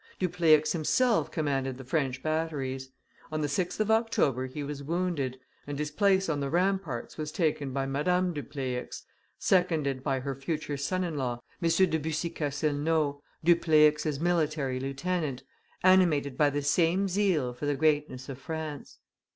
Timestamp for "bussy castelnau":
11.99-13.21